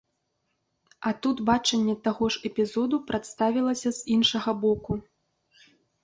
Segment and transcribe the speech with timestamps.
[1.09, 4.97] А тут бачанне таго ж эпізоду прадставілася з іншага боку.